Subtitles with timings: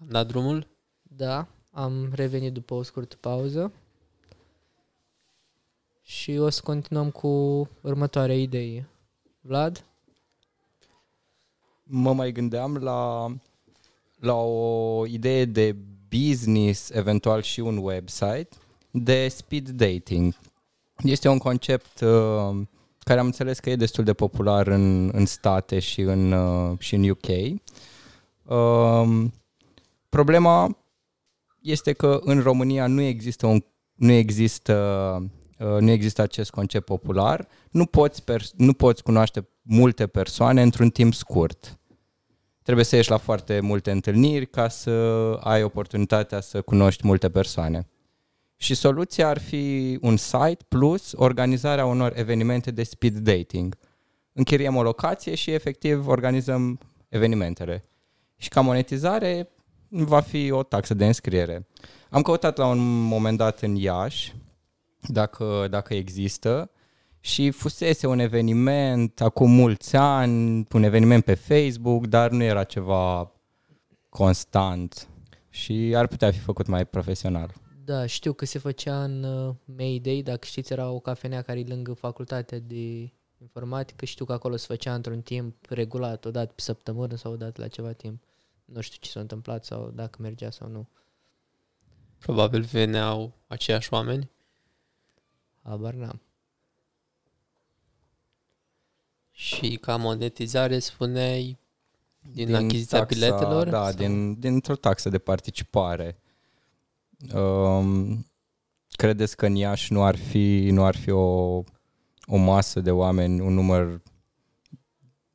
[0.00, 0.66] Am dat drumul?
[1.02, 3.72] Da, am revenit după o scurtă pauză
[6.02, 7.28] și o să continuăm cu
[7.80, 8.88] următoarea idee.
[9.40, 9.84] Vlad?
[11.82, 13.32] Mă mai gândeam la,
[14.18, 15.76] la o idee de
[16.08, 18.48] business, eventual și un website,
[18.90, 20.34] de speed dating.
[20.96, 22.60] Este un concept uh,
[22.98, 26.94] care am înțeles că e destul de popular în, în state și în, uh, și
[26.94, 27.28] în UK.
[28.44, 29.30] Uh,
[30.10, 30.78] problema
[31.60, 33.60] este că în România nu există un
[33.94, 34.74] nu există
[35.58, 40.90] uh, nu există acest concept popular, nu poți, pers- nu poți cunoaște multe persoane într-un
[40.90, 41.78] timp scurt.
[42.62, 44.90] Trebuie să ieși la foarte multe întâlniri ca să
[45.40, 47.88] ai oportunitatea să cunoști multe persoane.
[48.56, 53.76] Și soluția ar fi un site plus organizarea unor evenimente de speed dating.
[54.32, 57.84] Închiriem o locație și efectiv organizăm evenimentele.
[58.36, 59.48] Și ca monetizare
[59.90, 61.66] va fi o taxă de înscriere.
[62.10, 64.34] Am căutat la un moment dat în Iași,
[65.00, 66.70] dacă, dacă există,
[67.20, 73.32] și fusese un eveniment acum mulți ani, un eveniment pe Facebook, dar nu era ceva
[74.08, 75.08] constant
[75.48, 77.54] și ar putea fi făcut mai profesional.
[77.84, 81.64] Da, știu că se făcea în uh, Mayday, dacă știți, era o cafenea care e
[81.68, 86.60] lângă facultatea de informatică, știu că acolo se făcea într-un timp regulat, o dată pe
[86.60, 88.22] săptămână sau o dată la ceva timp.
[88.72, 90.88] Nu știu ce s-a întâmplat sau dacă mergea sau nu.
[92.18, 94.30] Probabil veneau aceiași oameni.
[95.62, 96.20] Habar n-am.
[99.30, 101.58] Și ca monetizare spuneai
[102.20, 103.68] din, din achiziția taxa, biletelor?
[103.68, 103.92] Da, sau?
[103.92, 106.18] din, dintr-o taxă de participare.
[107.34, 108.26] Um,
[108.90, 111.56] credeți că în Iași nu ar fi, nu ar fi o,
[112.26, 114.02] o masă de oameni, un număr,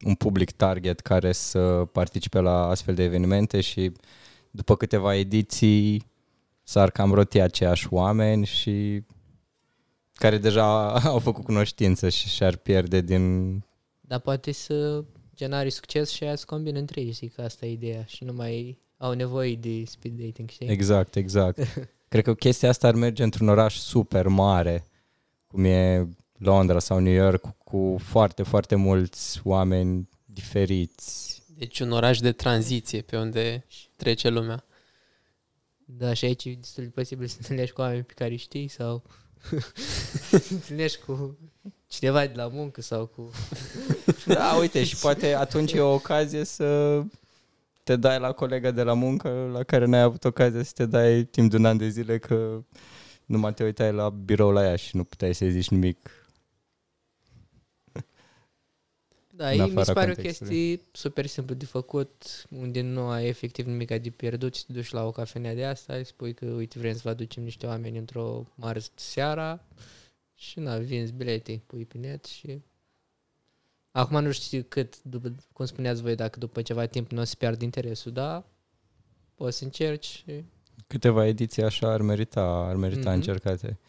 [0.06, 3.92] un public target care să participe la astfel de evenimente și
[4.52, 6.08] după câteva ediții
[6.64, 9.04] s-ar cam roti aceiași oameni și
[10.14, 13.54] care deja au făcut cunoștință și și-ar pierde din...
[14.02, 15.04] Dar poate să
[15.36, 18.34] genari succes și aia să combină între ei, zic că asta e ideea și nu
[18.34, 20.68] mai au nevoie de speed dating, știi?
[20.68, 21.60] Exact, exact.
[22.08, 24.86] Cred că chestia asta ar merge într-un oraș super mare,
[25.48, 26.08] cum e
[26.38, 31.44] Londra sau New York, cu, cu foarte, foarte mulți oameni diferiți.
[31.58, 33.66] Deci un oraș de tranziție pe unde
[33.96, 34.66] trece lumea.
[35.86, 38.68] Da, și aici e destul de posibil să întâlnești cu oameni pe care îi știi
[38.68, 39.04] sau
[40.30, 41.38] să întâlnești cu
[41.88, 43.32] cineva de la muncă sau cu...
[44.26, 47.02] Da, uite, și poate atunci e o ocazie să
[47.84, 51.24] te dai la colega de la muncă la care n-ai avut ocazia să te dai
[51.24, 52.64] timp de un an de zile că
[53.26, 56.25] numai te uitai la birou la ea și nu puteai să zici nimic.
[59.38, 60.54] Da, În ei mi se afara pare o contextului.
[60.56, 64.92] chestie super simplu de făcut, unde nu ai efectiv nimic de pierdut și te duci
[64.92, 67.98] la o cafenea de asta, îi spui că, uite, vrem să vă aducem niște oameni
[67.98, 69.64] într-o mare seara
[70.36, 72.62] și na, vinzi bilete, pui pe net și...
[73.92, 77.36] Acum nu știu cât, după, cum spuneați voi, dacă după ceva timp nu o să
[77.38, 78.44] pierd interesul, dar
[79.36, 80.44] poți să încerci și...
[80.88, 83.18] Câteva ediții așa ar merita, ar merita Mhm.
[83.18, 83.80] încercate.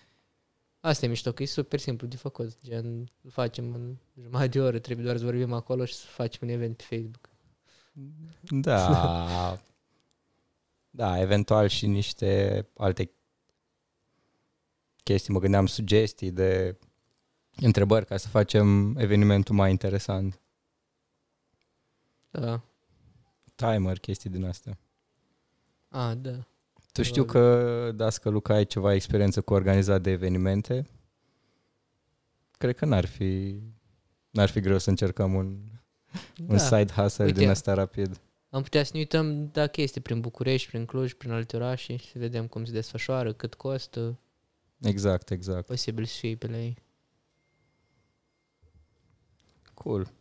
[0.86, 4.60] Asta e mișto, că e super simplu de făcut, gen, îl facem în jumătate de
[4.60, 7.28] oră, trebuie doar să vorbim acolo și să facem un event pe Facebook.
[8.42, 9.60] Da.
[11.00, 13.10] da, eventual și niște alte
[15.02, 15.32] chestii.
[15.32, 16.78] Mă gândeam sugestii de
[17.56, 20.40] întrebări ca să facem evenimentul mai interesant.
[22.30, 22.60] Da.
[23.54, 24.78] Timer, chestii din astea.
[25.88, 26.46] A, da.
[26.96, 30.86] Tu știu că, Dască Luca, ai ceva experiență cu organizat de evenimente.
[32.58, 33.60] Cred că n-ar fi,
[34.30, 35.58] n-ar fi greu să încercăm un,
[36.40, 36.58] un da.
[36.58, 37.38] side hustle Uite.
[37.38, 38.20] din asta rapid.
[38.50, 42.10] Am putea să ne uităm dacă este prin București, prin Cluj, prin alte orașe și
[42.10, 44.18] să vedem cum se desfășoară, cât costă,
[44.80, 45.66] Exact, exact.
[45.66, 46.76] posibil să fie pe la ei.
[49.74, 50.12] Cool.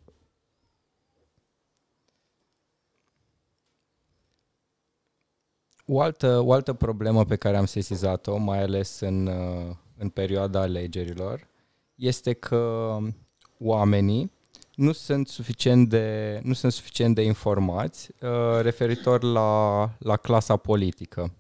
[5.86, 10.62] O altă, o altă problemă pe care am sesizat-o, mai ales în, uh, în perioada
[10.62, 11.48] alegerilor,
[11.96, 12.98] este că
[13.60, 14.32] oamenii
[14.76, 21.34] nu sunt suficient de, nu sunt suficient de informați uh, referitor la, la clasa politică.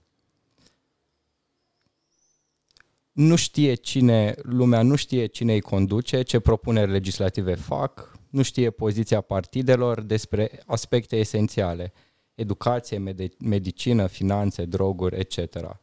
[3.11, 8.69] Nu știe cine, lumea nu știe cine îi conduce, ce propuneri legislative fac, nu știe
[8.69, 11.93] poziția partidelor despre aspecte esențiale,
[12.35, 15.77] educație, mede- medicină, finanțe, droguri, etc.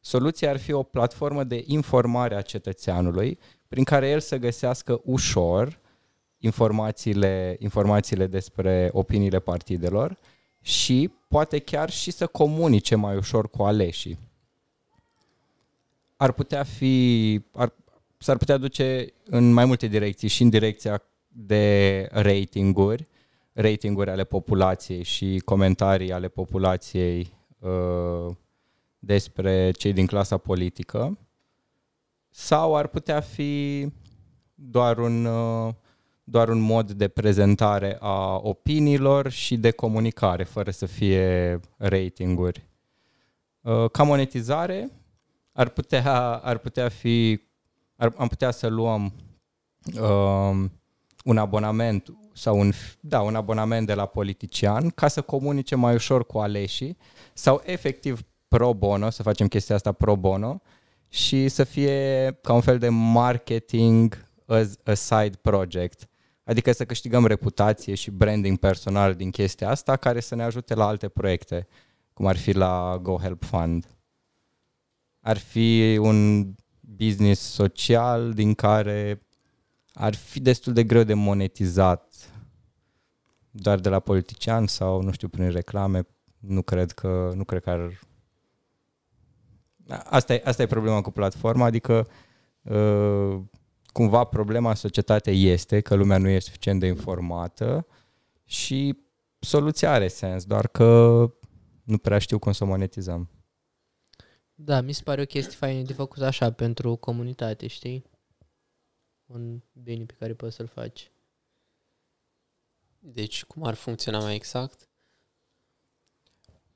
[0.00, 5.80] Soluția ar fi o platformă de informare a cetățeanului prin care el să găsească ușor
[6.38, 10.18] informațiile, informațiile despre opiniile partidelor
[10.60, 14.18] și poate chiar și să comunice mai ușor cu aleșii.
[16.16, 17.72] Ar putea fi, ar,
[18.18, 23.06] s-ar putea duce în mai multe direcții și în direcția de ratinguri,
[23.54, 28.34] ratinguri ale populației și comentarii ale populației uh,
[28.98, 31.18] despre cei din clasa politică,
[32.30, 33.86] sau ar putea fi
[34.54, 35.72] doar un, uh,
[36.24, 42.66] doar un mod de prezentare a opiniilor și de comunicare, fără să fie ratinguri.
[43.60, 44.90] Uh, ca monetizare
[45.52, 47.40] ar putea, ar putea fi,
[47.96, 49.12] ar, am putea să luăm
[50.00, 50.64] uh,
[51.24, 56.26] un abonament sau un, da, un abonament de la politician ca să comunice mai ușor
[56.26, 56.96] cu aleșii
[57.32, 60.62] sau efectiv pro bono, să facem chestia asta pro bono
[61.08, 66.08] și să fie ca un fel de marketing as a side project.
[66.44, 70.86] Adică să câștigăm reputație și branding personal din chestia asta care să ne ajute la
[70.86, 71.66] alte proiecte,
[72.12, 73.86] cum ar fi la Go Help Fund.
[75.20, 76.48] Ar fi un
[76.80, 79.23] business social din care
[79.94, 82.32] ar fi destul de greu de monetizat
[83.50, 86.06] doar de la politician sau, nu știu, prin reclame.
[86.38, 88.00] Nu cred că, nu cred că ar...
[90.04, 92.08] Asta e, asta e problema cu platforma, adică
[92.62, 93.40] uh,
[93.92, 97.86] cumva problema în societate este că lumea nu e suficient de informată
[98.44, 98.98] și
[99.38, 101.18] soluția are sens, doar că
[101.82, 103.28] nu prea știu cum să o monetizăm.
[104.54, 108.04] Da, mi se pare o chestie faină de făcut așa pentru comunitate, știi?
[109.34, 111.10] Un bine pe care poți să-l faci.
[112.98, 114.88] Deci, cum ar funcționa mai exact?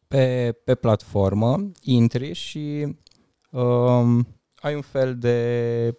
[0.08, 2.96] Pe, pe platformă intri și
[3.50, 5.99] um, ai un fel de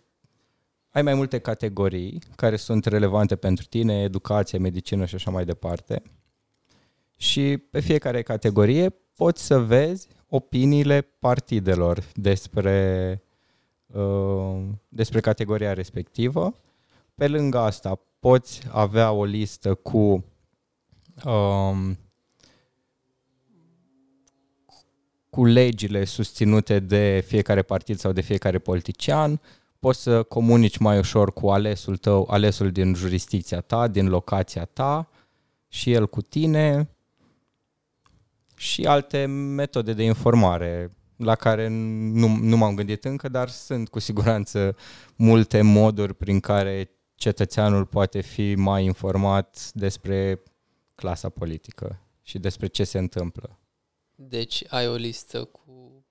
[0.89, 6.01] ai mai multe categorii care sunt relevante pentru tine, educație, medicină și așa mai departe.
[7.17, 13.28] Și pe fiecare categorie poți să vezi opiniile partidelor despre, uh,
[14.87, 16.55] despre categoria respectivă.
[17.15, 20.25] Pe lângă asta poți avea o listă cu
[21.25, 21.97] um,
[25.29, 29.41] cu legile susținute de fiecare partid sau de fiecare politician,
[29.79, 35.09] poți să comunici mai ușor cu alesul tău, alesul din jurisdicția ta, din locația ta
[35.67, 36.89] și el cu tine
[38.55, 43.99] și alte metode de informare la care nu, nu m-am gândit încă, dar sunt cu
[43.99, 44.75] siguranță
[45.15, 50.43] multe moduri prin care cetățeanul poate fi mai informat despre
[50.95, 53.59] clasa politică și despre ce se întâmplă.
[54.15, 56.05] Deci ai o listă cu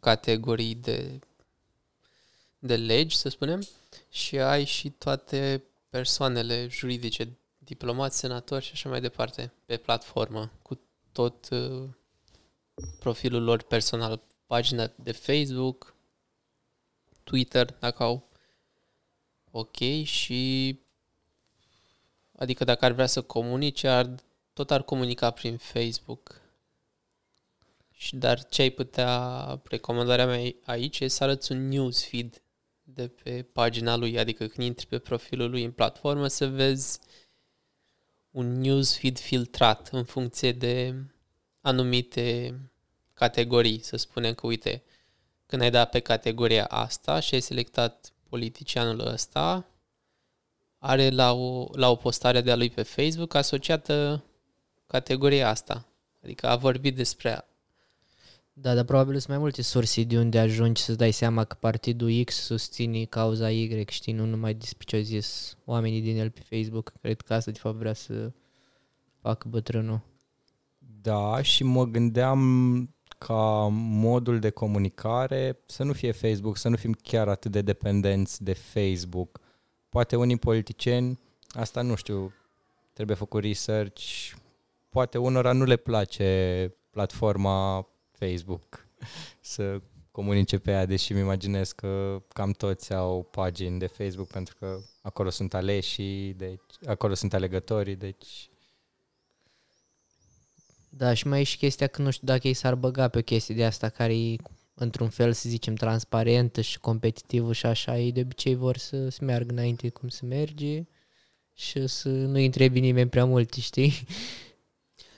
[0.00, 1.18] categorii de
[2.58, 3.66] de legi, să spunem,
[4.08, 10.80] și ai și toate persoanele juridice, diplomați, senatori și așa mai departe, pe platformă, cu
[11.12, 11.88] tot uh,
[12.98, 15.94] profilul lor personal, pagina de Facebook,
[17.24, 18.28] Twitter, dacă au.
[19.50, 20.80] Ok, și
[22.36, 24.14] adică dacă ar vrea să comunice, ar,
[24.52, 26.40] tot ar comunica prin Facebook.
[27.92, 32.42] Și dar ce ai putea, recomandarea mea aici e să arăți un newsfeed
[32.82, 36.98] de pe pagina lui, adică când intri pe profilul lui în platformă să vezi
[38.30, 40.94] un newsfeed filtrat în funcție de
[41.60, 42.54] anumite
[43.16, 43.82] categorii.
[43.82, 44.82] Să spunem că, uite,
[45.46, 49.66] când ai dat pe categoria asta și ai selectat politicianul ăsta,
[50.78, 54.24] are la o, la o postare de-a lui pe Facebook asociată
[54.86, 55.86] categoria asta.
[56.22, 57.44] Adică a vorbit despre
[58.58, 62.24] da, dar probabil sunt mai multe surse de unde ajungi să dai seama că partidul
[62.24, 66.40] X susține cauza Y, știi, nu numai despre ce au zis oamenii din el pe
[66.40, 66.92] Facebook.
[67.00, 68.32] Cred că asta de fapt vrea să
[69.20, 70.00] facă bătrânul.
[70.78, 72.94] Da, și mă gândeam
[73.26, 78.42] ca modul de comunicare să nu fie Facebook, să nu fim chiar atât de dependenți
[78.44, 79.40] de Facebook.
[79.88, 81.18] Poate unii politicieni,
[81.48, 82.32] asta nu știu,
[82.92, 84.02] trebuie făcut research,
[84.88, 88.86] poate unora nu le place platforma Facebook
[89.40, 89.80] să
[90.10, 94.78] comunice pe ea, deși îmi imaginez că cam toți au pagini de Facebook pentru că
[95.02, 98.50] acolo sunt aleși, deci acolo sunt alegătorii, deci
[100.96, 103.22] da, și mai e și chestia că nu știu dacă ei s-ar băga pe o
[103.22, 104.36] chestie de asta care e
[104.74, 109.24] într-un fel, să zicem, transparentă și competitivă și așa, ei de obicei vor să, să
[109.24, 110.86] meargă înainte cum se merge
[111.54, 113.92] și să nu întrebi nimeni prea mult, știi?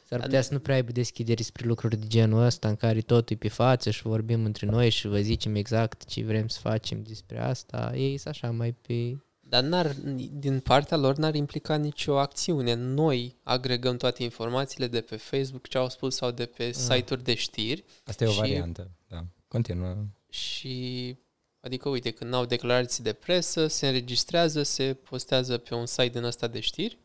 [0.09, 3.37] S-ar putea să nu prea aibă deschideri spre lucruri de genul ăsta în care totul
[3.37, 7.03] e pe față și vorbim între noi și vă zicem exact ce vrem să facem
[7.03, 7.93] despre asta.
[7.95, 9.17] Ei sunt așa mai pe
[9.49, 9.93] Dar n-ar,
[10.33, 12.75] din partea lor n-ar implica nicio acțiune.
[12.75, 17.35] Noi agregăm toate informațiile de pe Facebook, ce au spus, sau de pe site-uri de
[17.35, 17.85] știri.
[18.05, 19.25] Asta e o Și- variantă, da.
[19.49, 19.97] Continuă.
[20.29, 21.17] Și,
[21.61, 26.23] adică, uite, când au declarații de presă, se înregistrează, se postează pe un site din
[26.23, 26.99] ăsta de știri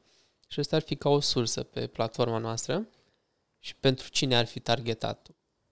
[0.48, 2.88] și ăsta ar fi ca o sursă pe platforma noastră.
[3.60, 5.28] Și pentru cine ar fi targetat?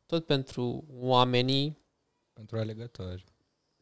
[0.05, 1.77] Tot pentru oamenii,
[2.33, 3.23] Pentru alegători.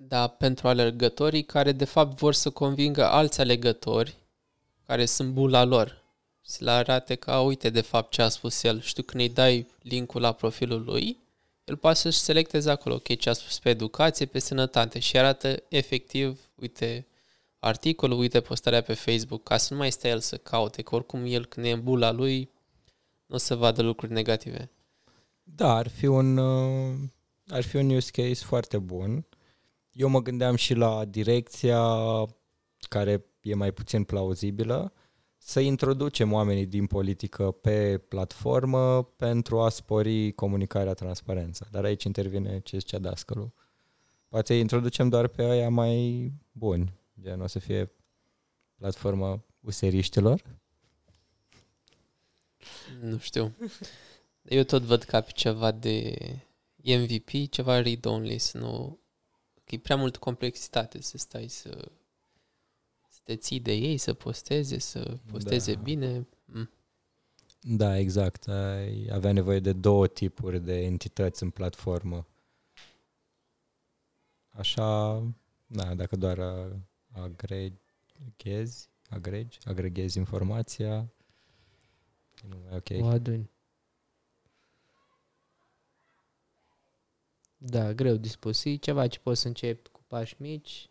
[0.01, 4.15] Dar pentru alergătorii care, de fapt, vor să convingă alți alegători
[4.85, 6.03] care sunt bula lor.
[6.41, 8.81] Să le arate că, a, uite, de fapt, ce a spus el.
[8.81, 11.17] Știu, când îi dai linkul la profilul lui,
[11.63, 15.63] el poate să-și selecteze acolo, ok, ce a spus pe educație, pe sănătate și arată
[15.67, 17.07] efectiv, uite,
[17.59, 21.25] articolul, uite postarea pe Facebook, ca să nu mai stea el să caute, că oricum
[21.25, 22.49] el când e în bula lui,
[23.25, 24.69] nu o să vadă lucruri negative.
[25.43, 26.95] Da, ar fi un, uh,
[27.47, 29.25] ar fi un use case foarte bun.
[29.99, 31.81] Eu mă gândeam și la direcția
[32.89, 34.93] care e mai puțin plauzibilă,
[35.37, 41.65] să introducem oamenii din politică pe platformă pentru a spori comunicarea, transparența.
[41.71, 43.53] Dar aici intervine ce zicea dascălul.
[44.27, 47.91] Poate îi introducem doar pe aia mai buni, gen o să fie
[48.75, 50.41] platforma useriștilor.
[53.01, 53.55] Nu știu.
[54.43, 56.15] Eu tot văd ca pe ceva de
[56.83, 58.98] MVP, ceva read-only, să nu...
[59.69, 61.91] Că e prea mult complexitate să stai să,
[63.09, 65.81] să te ții de ei, să posteze, să posteze Da.
[65.81, 66.27] bine.
[66.45, 66.69] Mm.
[67.61, 68.47] Da, exact.
[68.47, 72.27] Ai avea nevoie de două tipuri de entități în platformă.
[74.49, 75.17] Așa,
[75.67, 76.79] da, dacă doar a-
[77.11, 81.11] agreghezi, agregi, agreghezi informația,
[82.47, 83.03] nu mai e ok.
[83.05, 83.49] O aduni.
[87.61, 88.63] Da, greu dispus.
[88.63, 90.89] E ceva ce poți să începi cu pași mici,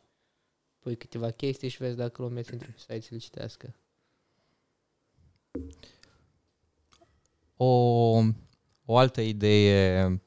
[0.78, 3.74] pui câteva chestii și vezi dacă lumea se intră pe site să le citească.
[7.56, 7.66] O,
[8.84, 10.20] o altă idee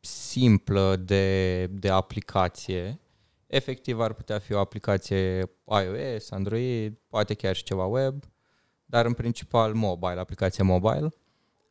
[0.00, 3.00] simplă de, de aplicație,
[3.46, 8.24] efectiv ar putea fi o aplicație iOS, Android, poate chiar și ceva web,
[8.84, 11.08] dar în principal mobile, aplicație mobile.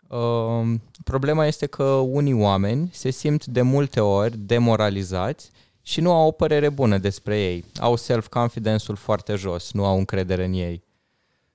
[0.10, 0.74] Uh,
[1.04, 5.51] problema este că unii oameni se simt de multe ori demoralizați
[5.82, 7.66] și nu au o părere bună despre ei.
[7.80, 10.84] Au self-confidence-ul foarte jos, nu au încredere în ei.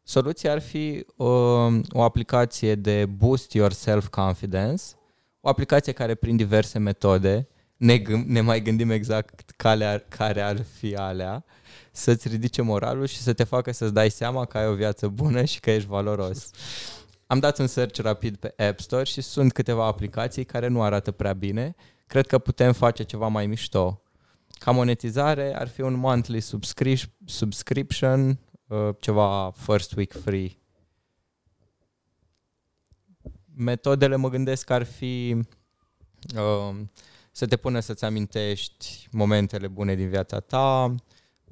[0.02, 1.26] Soluția ar fi uh,
[1.90, 4.82] o aplicație de boost your self-confidence,
[5.40, 10.40] o aplicație care prin diverse metode, ne, gâm- ne mai gândim exact care ar, care
[10.40, 11.44] ar fi alea,
[11.92, 15.44] să-ți ridice moralul și să te facă să-ți dai seama că ai o viață bună
[15.44, 16.50] și că ești valoros.
[17.26, 21.11] Am dat un search rapid pe App Store și sunt câteva aplicații care nu arată
[21.11, 21.75] prea bine.
[22.07, 24.02] Cred că putem face ceva mai mișto.
[24.59, 30.50] Ca monetizare ar fi un monthly subscri- subscription, uh, ceva first week free.
[33.57, 35.37] Metodele mă gândesc că ar fi
[36.37, 36.76] uh,
[37.31, 40.95] să te pună să-ți amintești momentele bune din viața ta,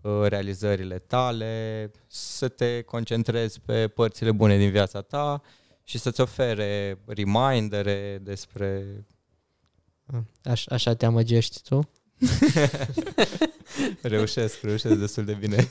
[0.03, 5.43] uh, realizările tale, să te concentrezi pe părțile bune din viața ta
[5.85, 8.85] și să-ți ofere remindere despre...
[10.43, 11.91] Aș, așa te amăgești tu?
[14.03, 15.71] reușesc, reușesc destul de bine.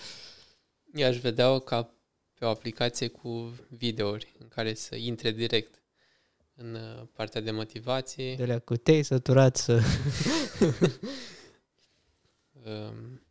[0.94, 1.94] Eu aș vedea-o ca
[2.38, 5.82] pe o aplicație cu videouri în care să intre direct
[6.54, 8.34] în uh, partea de motivație.
[8.34, 9.80] De la cu te-ai săturat să...
[12.66, 13.22] Um,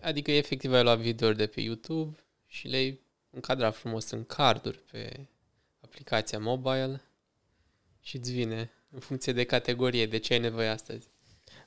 [0.00, 3.00] adică efectiv ai luat videouri de pe YouTube și le-ai
[3.30, 5.26] încadrat frumos în carduri pe
[5.80, 7.02] aplicația mobile
[8.00, 11.06] și îți vine în funcție de categorie, de ce ai nevoie astăzi.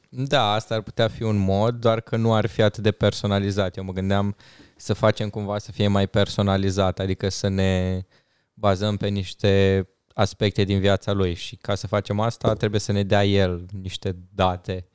[0.10, 3.78] Da, asta ar putea fi un mod, doar că nu ar fi atât de personalizat.
[3.78, 4.36] Eu mă gândeam
[4.76, 8.02] să facem cumva să fie mai personalizat, adică să ne
[8.54, 13.04] bazăm pe niște aspecte din viața lui și ca să facem asta trebuie să ne
[13.04, 14.86] dea el niște date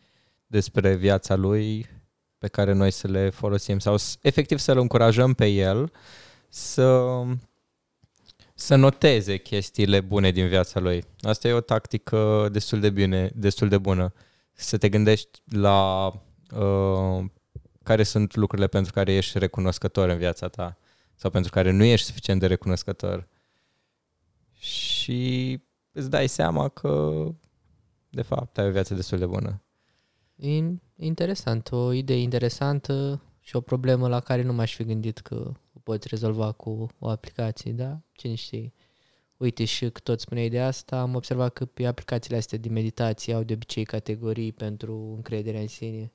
[0.46, 1.87] despre viața lui
[2.38, 5.92] pe care noi să le folosim sau s- efectiv să-l încurajăm pe el
[6.56, 7.22] să,
[8.54, 11.04] să noteze chestiile bune din viața lui.
[11.20, 14.12] Asta e o tactică destul de bine, destul de bună.
[14.52, 16.06] Să te gândești la
[16.56, 17.25] uh,
[17.82, 20.78] care sunt lucrurile pentru care ești recunoscător în viața ta
[21.14, 23.28] sau pentru care nu ești suficient de recunoscător.
[24.52, 25.60] Și
[25.92, 27.25] îți dai seama că
[28.10, 29.62] de fapt ai o viață destul de bună.
[30.36, 30.62] E
[30.96, 35.65] interesant, o idee interesantă și o problemă la care nu m-aș fi gândit că o
[35.87, 38.00] poți rezolva cu o aplicație, da?
[38.12, 38.73] Cine știe.
[39.37, 43.35] Uite și că tot spuneai de asta, am observat că pe aplicațiile astea de meditație
[43.35, 46.12] au de obicei categorii pentru încrederea în sine.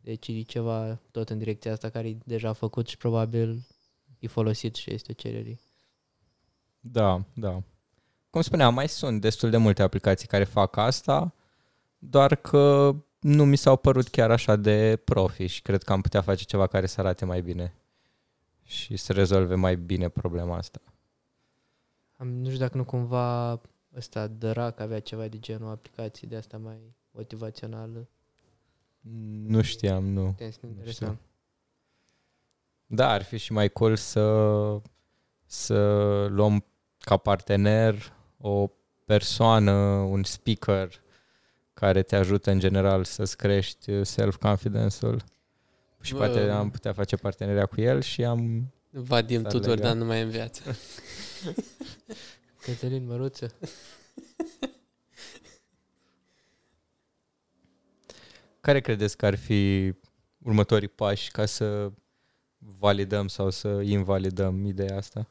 [0.00, 3.66] Deci e ceva tot în direcția asta care e deja făcut și probabil
[4.18, 5.58] e folosit și este o cerere.
[6.80, 7.62] Da, da.
[8.30, 11.34] Cum spuneam, mai sunt destul de multe aplicații care fac asta,
[11.98, 16.20] doar că nu mi s-au părut chiar așa de profi și cred că am putea
[16.20, 17.74] face ceva care să arate mai bine
[18.64, 20.80] și să rezolve mai bine problema asta.
[22.16, 23.60] Am, nu știu dacă nu cumva
[23.96, 26.76] ăsta Dărac avea ceva de genul aplicații de asta mai
[27.10, 28.08] motivațională.
[29.46, 30.24] Nu știam, nu.
[30.24, 31.18] Putem să ne interesăm.
[32.86, 34.80] Da, ar fi și mai cool să,
[35.46, 35.76] să
[36.30, 36.64] luăm
[36.98, 38.70] ca partener o
[39.04, 41.00] persoană, un speaker
[41.78, 45.24] care te ajută în general să-ți crești self-confidence-ul.
[46.00, 46.18] Și Bă.
[46.18, 48.72] poate am putea face parteneria cu el și am...
[48.90, 49.86] Vadim S-ar Tudor, lega.
[49.86, 50.76] dar nu mai e în viață.
[52.64, 53.54] Cătălin Măruță.
[58.60, 59.92] Care credeți că ar fi
[60.42, 61.92] următorii pași ca să
[62.58, 65.28] validăm sau să invalidăm ideea asta?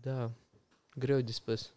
[0.00, 0.30] Da,
[0.94, 1.72] greu de spus.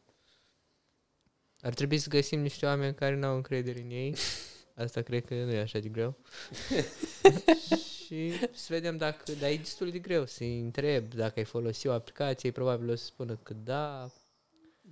[1.63, 4.15] Ar trebui să găsim niște oameni care nu au încredere în ei.
[4.75, 6.15] Asta cred că nu e așa de greu.
[8.05, 11.93] și să vedem dacă, dar e destul de greu să-i întreb dacă ai folosit o
[11.93, 14.09] aplicație, ei probabil o să spună că da,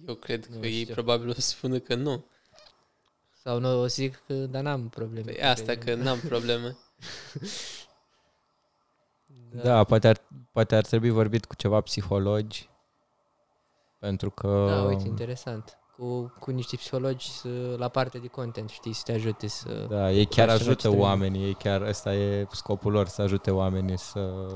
[0.08, 0.94] Eu cred Nu că ei știu.
[0.94, 2.25] probabil o să spună că nu.
[3.44, 5.25] sau nu o să zic că da, n-am probleme.
[5.32, 6.04] Păi cu asta că încrederea.
[6.04, 6.78] n-am probleme.
[9.51, 12.70] Da, da poate, ar, poate ar trebui vorbit cu ceva psihologi
[14.00, 14.66] pentru că...
[14.70, 15.75] Da, uite, interesant.
[16.01, 19.86] Cu, cu niște psihologi să, la partea de content, știi, să te ajute să...
[19.89, 21.01] Da, ei chiar Faci ceva ce ajută trebuie.
[21.01, 24.48] oamenii, ei chiar, ăsta e scopul lor, să ajute oamenii să,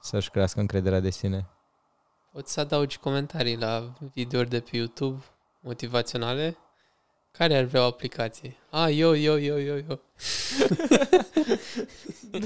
[0.00, 1.48] să-și crească încrederea de sine.
[2.32, 5.22] Poți să adaugi comentarii la videouri de pe YouTube
[5.60, 6.56] motivaționale.
[7.38, 8.56] Care ar vrea o aplicație?
[8.70, 10.00] A, eu, eu, eu, eu, eu.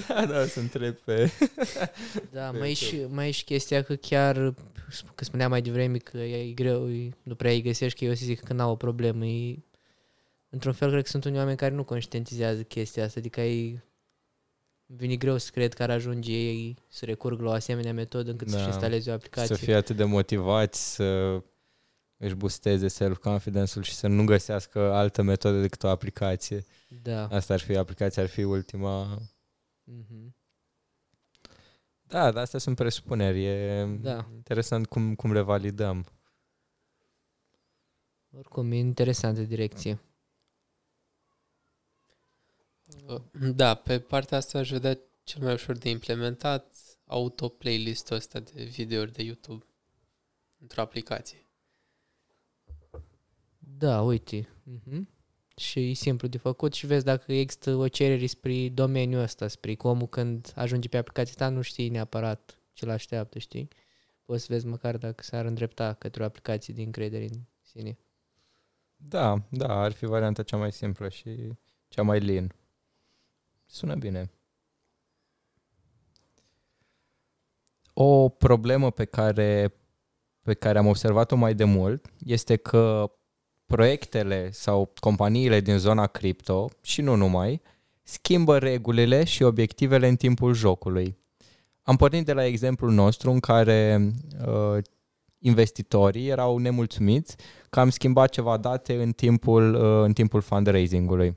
[0.09, 1.31] Da, da, să întreb pe...
[2.31, 4.55] Da, mai e, și, mai e și chestia că chiar,
[5.15, 8.15] că spuneam mai devreme că e greu, e- nu prea îi găsești, că eu o
[8.15, 9.27] să zic că n-au o problemă.
[9.27, 9.59] E,
[10.49, 13.81] într-un fel, cred că sunt unii oameni care nu conștientizează chestia asta, adică ei
[14.87, 18.47] vine greu să cred că ar ajunge ei să recurg la o asemenea metodă încât
[18.51, 18.57] Da.
[18.57, 19.57] să-și instaleze o aplicație.
[19.57, 21.41] Să fie atât de motivați să
[22.19, 26.65] își boosteze self-confidence-ul și să nu găsească altă metodă decât o aplicație.
[27.03, 27.27] Da.
[27.29, 29.19] Asta ar fi, aplicația ar fi ultima...
[29.85, 30.35] Mhm.
[32.03, 33.45] Da, dar astea sunt presupuneri.
[33.45, 34.29] E Da.
[34.35, 36.07] interesant cum, cum le validăm.
[38.31, 39.99] Oricum, e interesantă direcție.
[43.55, 49.13] Da, pe partea asta aș vedea cel mai ușor de implementat auto-playlist-ul ăsta de videouri
[49.13, 49.65] de YouTube
[50.59, 51.48] într-o aplicație.
[53.79, 54.49] Da, uite.
[54.63, 55.09] Mhm.
[55.57, 59.75] Și e simplu de făcut și vezi dacă există o cerere spre domeniul ăsta, spre
[59.75, 63.69] că omul când ajunge pe aplicația ta nu știi neapărat ce l așteaptă, știi?
[64.25, 67.99] Poți să vezi măcar dacă s-ar îndrepta către o aplicație de încredere în sine.
[68.97, 71.53] Da, da, ar fi varianta cea mai simplă și
[71.89, 72.55] cea mai lean.
[73.67, 74.31] Sună bine.
[77.93, 79.75] O problemă pe care,
[80.43, 83.13] pe care am observat-o mai de mult este că
[83.69, 87.61] proiectele sau companiile din zona cripto și nu numai
[88.03, 91.17] schimbă regulile și obiectivele în timpul jocului.
[91.83, 94.11] Am pornit de la exemplul nostru în care
[94.47, 94.83] uh,
[95.39, 97.37] investitorii erau nemulțumiți
[97.71, 101.37] că am schimbat ceva date în timpul, uh, în timpul fundraising-ului.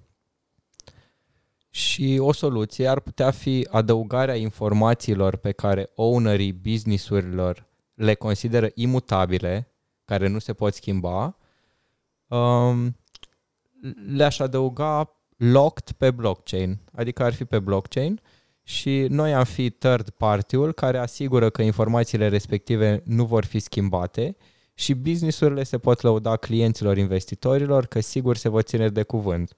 [1.69, 9.73] Și o soluție ar putea fi adăugarea informațiilor pe care ownerii businessurilor le consideră imutabile,
[10.05, 11.35] care nu se pot schimba,
[12.37, 12.95] um,
[14.15, 18.21] le-aș adăuga locked pe blockchain, adică ar fi pe blockchain
[18.63, 24.35] și noi am fi third party-ul care asigură că informațiile respective nu vor fi schimbate
[24.73, 29.55] și businessurile se pot lăuda clienților investitorilor că sigur se vor ține de cuvânt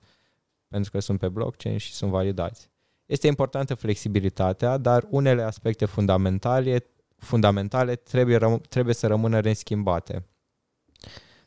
[0.67, 2.69] pentru că sunt pe blockchain și sunt validați.
[3.05, 6.86] Este importantă flexibilitatea, dar unele aspecte fundamentale,
[7.17, 10.27] fundamentale trebuie, răm- trebuie să rămână reschimbate.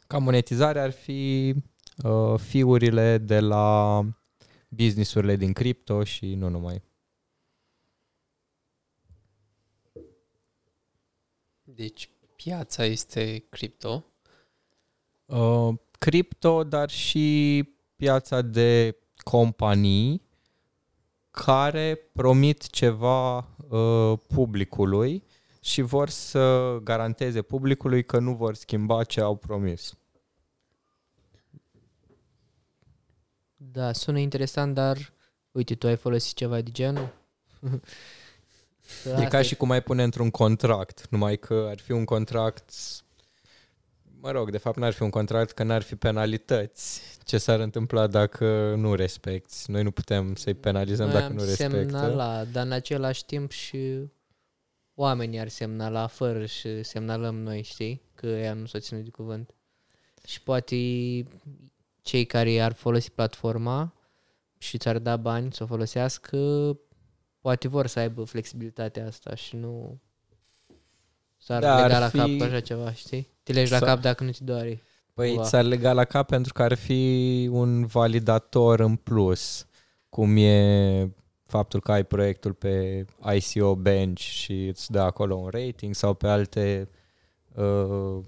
[0.06, 1.54] Ca monetizare ar fi
[2.04, 4.00] uh, fiurile de la
[4.68, 6.82] businessurile din cripto și nu numai.
[11.62, 14.04] Deci piața este cripto.
[15.24, 17.64] Uh, cripto, dar și
[17.96, 20.22] piața de companii
[21.30, 25.22] care promit ceva uh, publicului
[25.66, 29.94] și vor să garanteze publicului că nu vor schimba ce au promis.
[33.56, 35.12] Da, sună interesant, dar
[35.50, 37.12] uite, tu ai folosit ceva de genul?
[39.20, 42.70] e ca și cum ai pune într-un contract, numai că ar fi un contract
[44.20, 47.02] Mă rog, de fapt n-ar fi un contract că n-ar fi penalități.
[47.24, 49.70] Ce s-ar întâmpla dacă nu respecti?
[49.70, 51.76] Noi nu putem să-i penalizăm Noi dacă nu respectă.
[51.76, 54.08] semnala, dar în același timp și
[54.98, 58.02] oamenii ar semnala fără și semnalăm noi, știi?
[58.14, 59.54] Că ea nu s-a ținut de cuvânt.
[60.26, 60.76] Și poate
[62.02, 63.94] cei care ar folosi platforma
[64.58, 66.38] și ți-ar da bani să o folosească,
[67.40, 70.00] poate vor să aibă flexibilitatea asta și nu
[71.36, 73.28] s-ar Da, ar lega la fi- cap cu așa ceva, știi?
[73.42, 74.82] Te legi la Sa- cap dacă nu ți doare.
[75.14, 75.44] Păi Cumva.
[75.44, 79.66] ți-ar lega la cap pentru că ar fi un validator în plus,
[80.08, 81.10] cum e
[81.46, 83.04] faptul că ai proiectul pe
[83.34, 86.88] ICO Bench și îți dă acolo un rating sau pe alte
[87.54, 88.18] uh,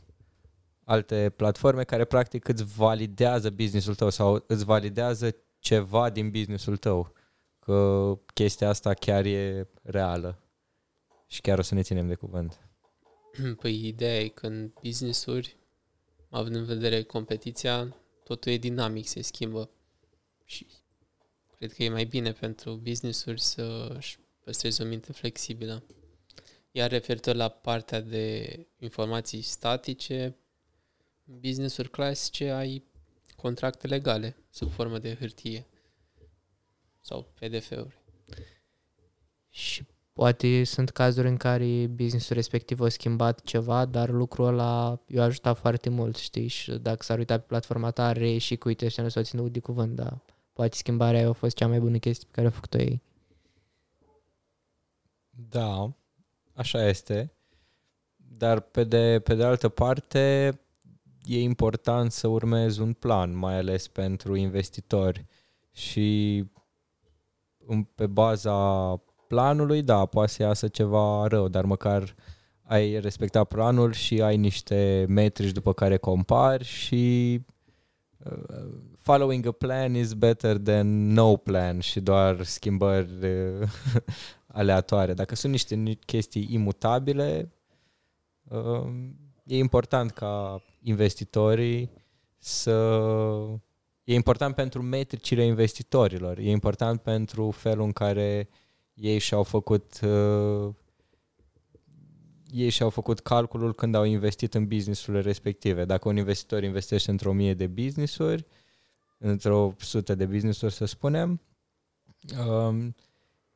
[0.85, 7.13] alte platforme care practic îți validează businessul tău sau îți validează ceva din businessul tău.
[7.59, 10.43] Că chestia asta chiar e reală
[11.27, 12.59] și chiar o să ne ținem de cuvânt.
[13.61, 15.57] Păi ideea e că în business-uri,
[16.29, 19.71] având în vedere competiția, totul e dinamic, se schimbă.
[20.45, 20.67] Și
[21.59, 25.85] cred că e mai bine pentru business-uri să își păstreze o minte flexibilă.
[26.71, 30.37] Iar referitor la partea de informații statice,
[31.25, 32.85] în business-uri clasice ai
[33.37, 35.67] contracte legale sub formă de hârtie
[37.01, 37.99] sau PDF-uri.
[39.51, 45.23] Și poate sunt cazuri în care businessul respectiv a schimbat ceva, dar lucrul ăla i-a
[45.23, 46.47] ajutat foarte mult, știi?
[46.47, 49.53] Și dacă s-ar uita pe platforma ta, are și cu uite, ăștia nu s-au ținut
[49.53, 50.23] de cuvânt, dar
[50.59, 53.03] poate schimbarea aia a fost cea mai bună chestie pe care a făcut-o ei.
[55.31, 55.93] Da,
[56.55, 57.33] așa este.
[58.17, 60.53] Dar pe de, pe de altă parte
[61.25, 65.27] e important să urmezi un plan, mai ales pentru investitori.
[65.73, 66.45] Și
[67.67, 72.15] în- pe baza planului, da, poate să iasă ceva rău, dar măcar
[72.63, 77.57] ai respectat planul și ai niște metrici după care compari și uh,
[78.99, 83.11] following a plan is better than no plan și doar schimbări
[83.61, 83.69] uh,
[84.47, 85.15] aleatoare.
[85.15, 87.53] Dacă sunt niște ni- chestii imutabile,
[88.49, 88.87] uh,
[89.45, 91.91] e important ca investitorii
[92.39, 92.73] să...
[94.05, 98.49] E important pentru metricile investitorilor, e important pentru felul în care
[98.95, 100.75] ei și-au făcut uh,
[102.51, 105.85] ei și-au făcut calculul când au investit în businessurile respective.
[105.85, 108.47] Dacă un investitor investește într-o mie de businessuri,
[109.19, 111.41] într-o sută de businessuri, să spunem,
[112.47, 112.95] um,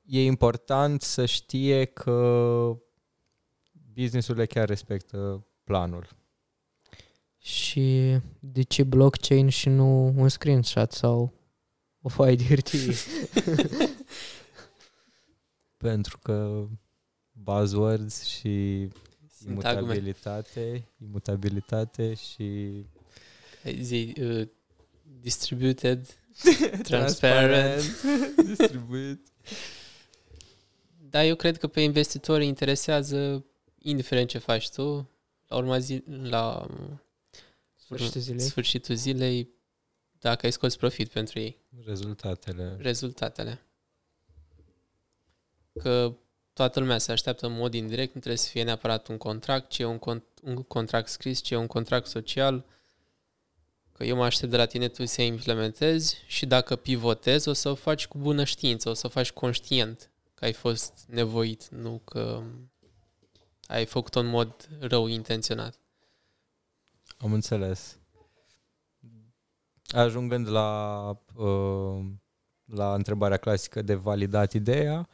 [0.03, 2.77] e important să știe că
[3.93, 6.09] businessurile chiar respectă planul.
[7.39, 11.33] Și de ce blockchain și nu un screenshot sau
[12.01, 12.95] o foaie de hârtie?
[15.77, 16.67] Pentru că
[17.43, 18.89] buzzwords și
[19.37, 19.81] Sintagme.
[19.81, 22.73] imutabilitate, imutabilitate și
[23.81, 24.49] Zi, uh,
[25.21, 26.07] distributed,
[26.83, 27.83] transparent.
[28.57, 29.27] distribuit.
[31.11, 33.45] Da, eu cred că pe investitori interesează,
[33.79, 35.11] indiferent ce faci tu,
[35.47, 36.67] la urma zi, la
[37.75, 38.41] Sfârșitul zilei.
[38.41, 39.49] sfârșitul zilei,
[40.19, 42.77] dacă ai scos profit pentru ei, Rezultatele.
[42.81, 43.61] rezultatele.
[45.73, 46.15] Că
[46.53, 49.79] toată lumea se așteaptă în mod indirect, nu trebuie să fie neapărat un contract, ci
[49.79, 52.65] e un, con- un contract scris, ci e un contract social,
[53.93, 57.69] că eu mă aștept de la tine tu să implementezi și dacă pivotezi, o să
[57.69, 62.01] o faci cu bună știință, o să o faci conștient că ai fost nevoit, nu
[62.05, 62.43] că
[63.67, 65.79] ai făcut-o în mod rău intenționat.
[67.19, 67.99] Am înțeles.
[69.87, 72.05] Ajungând la, uh,
[72.65, 75.09] la întrebarea clasică de validat ideea,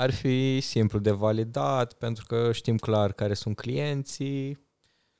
[0.00, 4.58] ar fi simplu de validat pentru că știm clar care sunt clienții,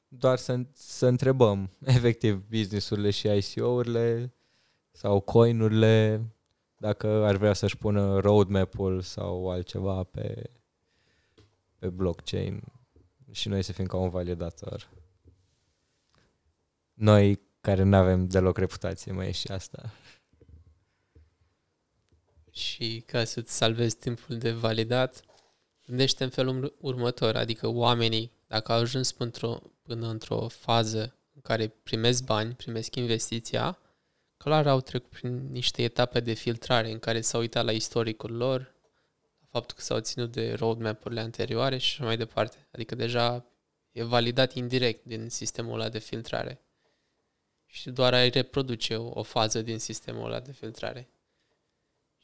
[0.08, 4.34] doar să, să întrebăm efectiv businessurile și ICO-urile
[4.90, 6.24] sau coinurile
[6.76, 10.50] dacă ar vrea să-și pună roadmap-ul sau altceva pe,
[11.78, 12.62] pe blockchain
[13.30, 14.90] și noi să fim ca un validator.
[16.92, 19.92] Noi care nu avem deloc reputație, mai e și asta.
[22.50, 25.24] Și ca să-ți salvezi timpul de validat,
[25.86, 31.40] gândește în felul următor, adică oamenii, dacă au ajuns până într-o, până într-o fază în
[31.40, 33.78] care primesc bani, primesc investiția,
[34.36, 38.74] clar au trecut prin niște etape de filtrare în care s-au uitat la istoricul lor,
[39.40, 42.68] la faptul că s-au ținut de roadmap-urile anterioare și așa mai departe.
[42.70, 43.44] Adică deja
[43.92, 46.60] e validat indirect din sistemul ăla de filtrare.
[47.66, 51.08] și doar ai reproduce o, o fază din sistemul ăla de filtrare.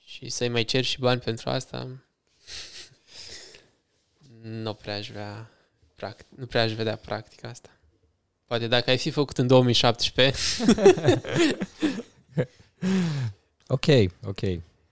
[0.09, 1.89] Și să-i mai ceri și bani pentru asta,
[4.43, 5.51] nu prea aș vrea,
[5.95, 7.71] pract- nu prea aș vedea practica asta.
[8.45, 10.39] Poate dacă ai fi făcut în 2017,
[13.67, 13.87] Ok,
[14.27, 14.41] ok.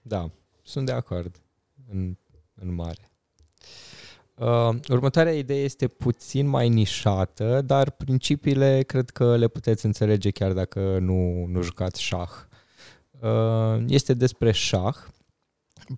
[0.03, 0.31] Da,
[0.63, 1.41] sunt de acord
[1.91, 2.17] în,
[2.55, 3.09] în mare.
[4.35, 10.53] Uh, următoarea idee este puțin mai nișată, dar principiile cred că le puteți înțelege chiar
[10.53, 12.31] dacă nu, nu jucați șah.
[13.25, 14.97] Uh, este despre șah.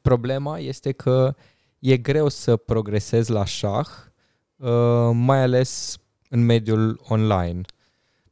[0.03, 1.35] Problema este că
[1.79, 3.89] e greu să progresezi la șah,
[4.57, 7.61] uh, mai ales în mediul online.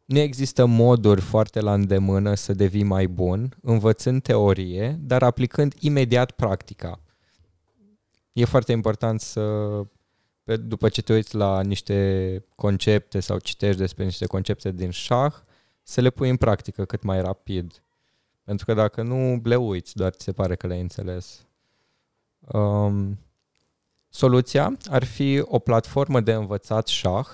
[0.04, 6.30] Nu există moduri foarte la îndemână să devii mai bun, învățând teorie, dar aplicând imediat
[6.30, 7.00] practica.
[8.32, 9.70] E foarte important să,
[10.44, 15.34] pe- după ce te uiți la niște concepte sau citești despre niște concepte din șah,
[15.82, 17.83] să le pui în practică cât mai rapid.
[18.44, 21.46] Pentru că dacă nu, le uiți, doar ți se pare că le-ai înțeles.
[22.38, 23.18] Um,
[24.08, 27.26] soluția ar fi o platformă de învățat șah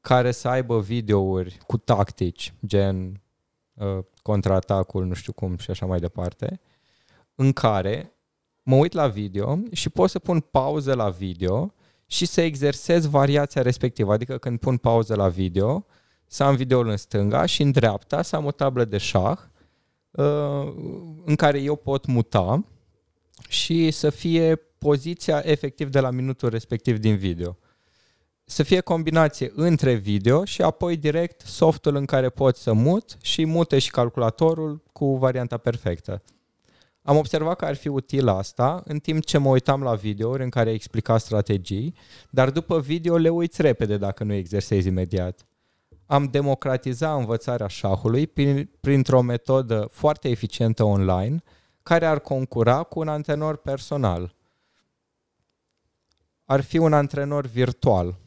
[0.00, 3.20] care să aibă videouri cu tactici, gen
[3.74, 6.60] uh, contraatacul, nu știu cum și așa mai departe,
[7.34, 8.12] în care
[8.62, 11.74] mă uit la video și pot să pun pauză la video
[12.06, 14.12] și să exersez variația respectivă.
[14.12, 15.86] Adică când pun pauză la video,
[16.26, 19.57] să am videoul în stânga și în dreapta să am o tablă de șah uh,
[21.24, 22.64] în care eu pot muta
[23.48, 27.56] și să fie poziția efectiv de la minutul respectiv din video.
[28.44, 33.44] Să fie combinație între video și apoi direct softul în care pot să mut și
[33.44, 36.22] mute și calculatorul cu varianta perfectă.
[37.02, 40.48] Am observat că ar fi util asta în timp ce mă uitam la videouri în
[40.48, 41.94] care explica strategii,
[42.30, 45.46] dar după video le uiți repede dacă nu exersezi imediat.
[46.10, 51.42] Am democratizat învățarea șahului prin, printr-o metodă foarte eficientă online
[51.82, 54.34] care ar concura cu un antrenor personal.
[56.44, 58.18] Ar fi un antrenor virtual.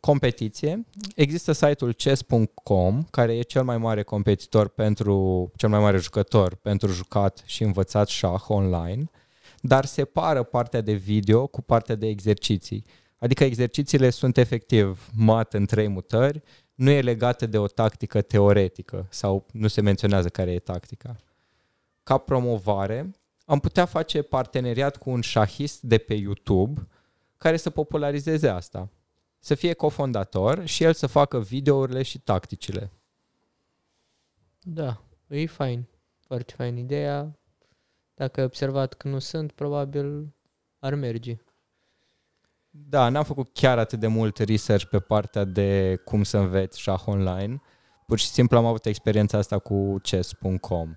[0.00, 0.86] Competiție.
[1.14, 6.92] Există site-ul chess.com, care e cel mai mare competitor pentru, cel mai mare jucător pentru
[6.92, 9.04] jucat și învățat șah online,
[9.60, 12.84] dar separă partea de video cu partea de exerciții.
[13.18, 16.42] Adică exercițiile sunt efectiv mat în trei mutări,
[16.74, 21.16] nu e legată de o tactică teoretică sau nu se menționează care e tactica.
[22.02, 23.10] Ca promovare,
[23.44, 26.88] am putea face parteneriat cu un șahist de pe YouTube
[27.36, 28.88] care să popularizeze asta.
[29.38, 32.90] Să fie cofondator și el să facă videourile și tacticile.
[34.60, 35.84] Da, e fain.
[36.26, 37.38] Foarte fain ideea.
[38.14, 40.34] Dacă ai observat că nu sunt, probabil
[40.78, 41.36] ar merge.
[42.76, 47.02] Da, n-am făcut chiar atât de mult research pe partea de cum să înveți șah
[47.04, 47.60] online.
[48.06, 50.96] Pur și simplu am avut experiența asta cu chess.com.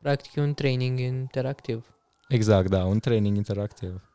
[0.00, 1.96] Practic e un training interactiv.
[2.28, 4.10] Exact, da, un training interactiv.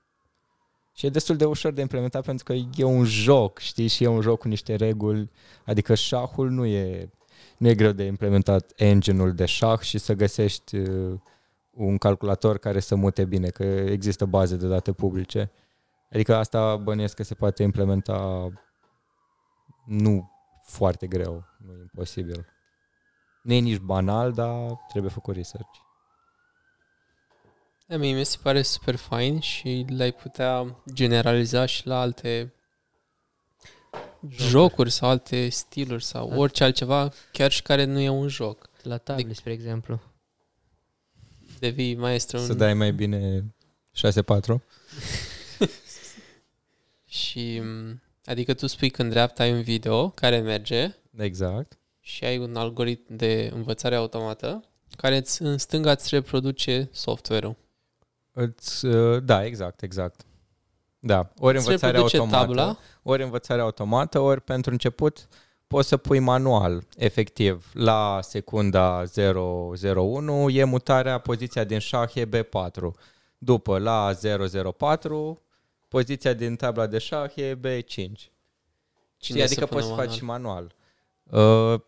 [0.94, 4.08] Și e destul de ușor de implementat pentru că e un joc, știi, și e
[4.08, 5.32] un joc cu niște reguli.
[5.66, 7.10] Adică șahul nu e,
[7.58, 11.20] nu e greu de implementat engine-ul de șah și să găsești uh,
[11.70, 15.52] un calculator care să mute bine, că există baze de date publice.
[16.14, 18.48] Adică asta bănuiesc că se poate implementa
[19.86, 20.32] nu
[20.66, 22.46] foarte greu, nu e imposibil.
[23.44, 25.70] Nu e nici banal, dar trebuie făcut research.
[27.90, 32.54] A mie mi se pare super fain și l-ai putea generaliza și la alte
[34.30, 34.48] Jocuri.
[34.50, 36.36] jocuri sau alte stiluri sau Da.
[36.36, 38.70] orice altceva, chiar și care nu e un joc.
[38.84, 40.00] La table, spre exemplu.
[41.60, 42.58] Devii maestru Să în...
[42.58, 44.56] dai mai bine 6-4.
[47.12, 51.78] Și, m, adică tu spui că în dreapta ai un video care merge Exact.
[52.00, 54.64] și ai un algoritm de învățare automată
[54.96, 57.56] care îți, în stânga îți reproduce software-ul.
[58.32, 60.22] Îți, uh, da, exact, exact.
[61.00, 65.28] Da, ori Îți învățare reproduce automată, tabla ori învățare automată, ori pentru început
[65.68, 67.70] poți să pui manual, efectiv.
[67.74, 69.04] La secunda
[69.96, 72.92] 001 e mutarea, poziția din șah e B4.
[73.38, 74.14] După, la
[74.78, 75.42] 004,
[75.92, 77.86] poziția din tabla de șah e B5.
[77.86, 78.20] Cine
[79.18, 80.74] Știi, adică să pună poți să faci manual?
[81.28, 81.74] și manual.
[81.74, 81.82] Uh,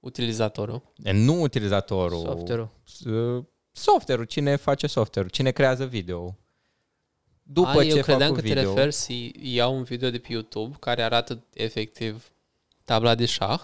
[0.00, 0.82] Utilizatorul.
[1.12, 2.18] nu utilizatorul.
[2.18, 2.68] Software-ul.
[3.06, 6.36] Uh, software-ul, cine face software-ul, cine creează video.
[7.42, 10.18] După A, ce eu credeam fac că video, te referi să iau un video de
[10.18, 12.32] pe YouTube care arată efectiv
[12.84, 13.62] tabla de șah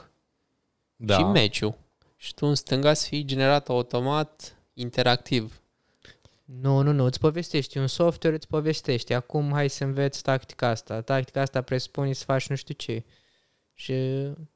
[0.96, 1.16] da.
[1.16, 1.74] și meciul.
[2.16, 5.61] Și tu în stânga să fii generat automat, interactiv.
[6.44, 7.78] Nu, nu, nu, îți povestești.
[7.78, 9.14] Un software îți povestește.
[9.14, 11.00] Acum hai să înveți tactica asta.
[11.00, 13.04] Tactica asta presupune să faci nu știu ce.
[13.74, 13.94] Și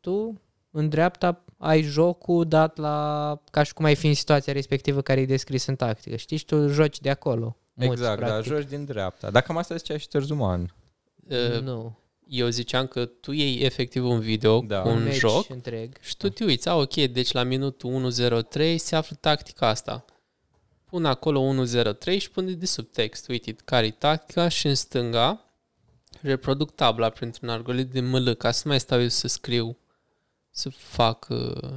[0.01, 5.03] tu în dreapta ai jocul dat la, ca și cum ai fi în situația respectivă
[5.03, 6.17] care e descris în tactică.
[6.17, 7.57] Știi, și tu joci de acolo.
[7.73, 8.53] Muți, exact, da, practic.
[8.53, 9.31] joci din dreapta.
[9.31, 10.75] Dacă cam asta zicea și Terzuman.
[11.31, 11.99] Uh, Nu.
[12.29, 14.81] Eu ziceam că tu iei efectiv un video Da.
[14.81, 15.97] cu un meci joc întreg.
[16.01, 20.05] și tu te uiți, a, ok, deci la minutul 103 se află tactica asta.
[20.91, 25.41] Pun acolo 103 și pun de sub text, uite, care e tactica și în stânga
[26.21, 29.79] reproduc tabla printr-un algoritm de ML, ca să nu mai stau eu să scriu,
[30.51, 31.73] să fac uh,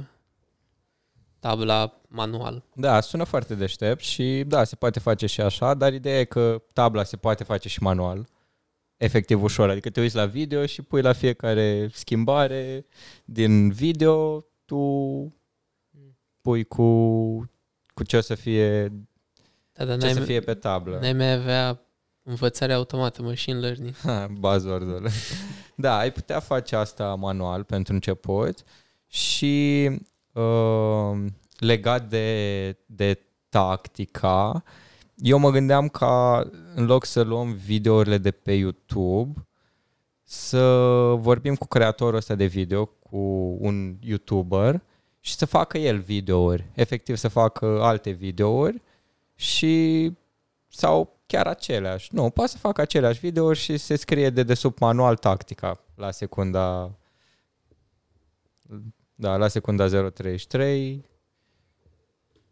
[1.38, 2.64] tabla manual.
[2.74, 6.62] Da, sună foarte deștept și da, se poate face și așa, dar ideea e că
[6.72, 8.28] tabla se poate face și manual.
[8.96, 12.86] Efectiv ușor, adică te uiți la video și pui la fiecare schimbare
[13.24, 14.78] din video, tu
[16.40, 16.84] pui cu,
[18.00, 18.88] cu ce o să fie,
[19.72, 20.98] Da, dar ce n-ai, să fie pe tablă.
[21.00, 21.80] n-ai mai avea
[22.22, 23.94] învățare automată, machine learning.
[23.96, 25.08] Ha, Buzzword-ul.
[25.74, 28.62] da, ai putea face asta manual pentru început
[29.06, 29.86] și
[30.32, 31.26] uh,
[31.58, 34.62] legat de, de tactica,
[35.16, 39.46] eu mă gândeam ca în loc să luăm videourile de pe YouTube,
[40.22, 40.62] să
[41.18, 43.16] vorbim cu creatorul ăsta de video, cu
[43.60, 44.82] un YouTuber
[45.20, 48.82] și să facă el videouri, efectiv să facă alte videouri
[49.34, 50.12] și
[50.68, 52.14] sau chiar aceleași.
[52.14, 56.94] Nu, poate să facă aceleași videouri și se scrie de desubt manual tactica la secunda
[59.14, 61.04] da, la secunda 033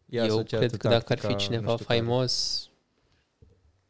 [0.06, 1.98] e Eu asociată cred că dacă ar fi tactica, cineva nu știu care.
[1.98, 2.64] faimos,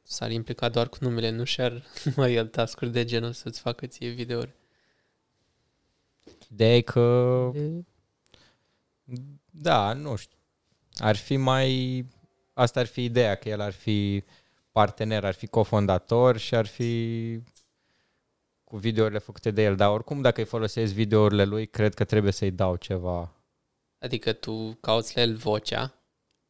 [0.02, 1.84] s-ar implica doar cu numele, nu și-ar
[2.16, 4.54] mai el task de genul să-ți facă ție videouri.
[6.52, 7.84] Ideea e că E,
[9.50, 10.38] Da, nu știu.
[10.98, 12.04] Ar fi mai...
[12.52, 14.24] Asta ar fi ideea, că el ar fi
[14.72, 17.40] partener, ar fi cofondator și ar fi
[18.64, 19.76] cu videourile făcute de el.
[19.76, 23.32] Dar oricum, dacă îi folosesc videourile lui, cred că trebuie să-i dau ceva.
[23.98, 25.94] Adică tu cauți la el vocea,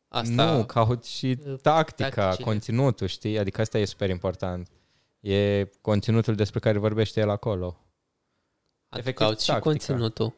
[0.08, 2.44] asta Nu, caut și tactica, tacticile.
[2.44, 3.38] conținutul, știi?
[3.38, 4.68] Adică asta e super important.
[5.20, 7.66] E conținutul despre care vorbește el acolo.
[7.66, 7.76] a,
[8.88, 9.70] tu efectiv cauți și tactica.
[9.70, 10.34] conținutul.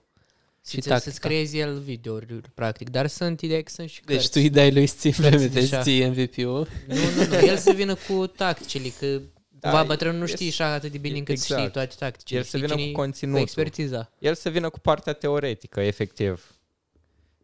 [0.67, 1.29] Și Și să- să-ți tactica.
[1.29, 2.91] creezi el videouri, practic.
[2.91, 4.31] Dar sunt idei că sunt și Deci cărți.
[4.33, 5.81] tu îi dai lui Steve Cărți Remete, deja.
[5.83, 6.69] ții MVP-ul.
[6.87, 7.35] Nu, nu, nu.
[7.51, 10.99] El să vină cu tacticile, că Da, da, bătrânul nu e- știi așa atât de
[10.99, 11.61] bine încât exact.
[11.61, 12.39] știi toate tacticile.
[12.39, 13.39] El să Știi vină cine-i cu conținutul.
[13.39, 14.13] Cu expertiza.
[14.19, 16.55] El să vină cu partea teoretică, efectiv.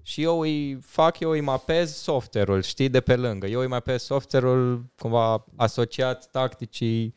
[0.02, 3.46] Și eu îi fac, eu îi mapez software-ul, știi, de pe lângă.
[3.46, 7.14] Eu îi mapez software-ul cumva asociat tacticii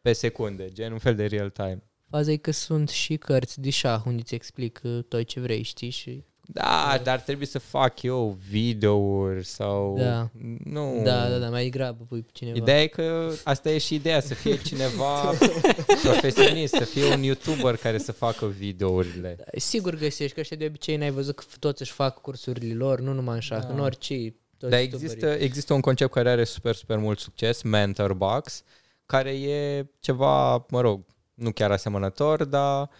[0.00, 1.82] pe secunde, gen un fel de real-time.
[2.10, 5.62] Faza e că sunt și cărți de șah unde îți explic uh, tot ce vrei,
[5.62, 5.90] știi?
[5.90, 6.24] Și...
[6.52, 9.96] Da, dar trebuie să fac eu videouri sau...
[9.98, 10.30] Da.
[10.64, 11.00] Nu.
[11.04, 12.56] Da, da, da, mai degrabă pui pe cineva.
[12.56, 15.32] Ideea e că asta e și ideea, să fie cineva
[16.02, 19.34] profesionist, să fie un YouTuber care să facă videourile.
[19.38, 23.00] Da, Sigur găsești, că ăștia de obicei n-ai văzut că toți își fac cursurile lor,
[23.00, 23.68] nu numai în șah, Da.
[23.68, 24.14] în orice.
[24.58, 25.04] toți Dar youtuberii.
[25.04, 28.62] există, există un concept care are super, super mult succes, Mentor Box,
[29.06, 31.04] care e ceva, mă rog,
[31.40, 32.90] nu chiar asemănător, dar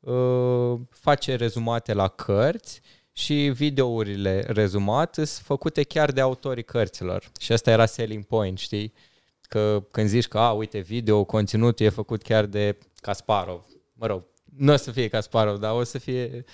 [0.00, 2.80] uh, face rezumate la cărți
[3.12, 7.30] și videourile rezumate sunt făcute chiar de autorii cărților.
[7.40, 8.92] Și asta era selling point, știi?
[9.40, 13.66] Că când zici că, a, uite, video, conținutul e făcut chiar de Kasparov.
[13.92, 14.24] Mă rog,
[14.56, 16.44] nu o să fie Kasparov, dar o să fie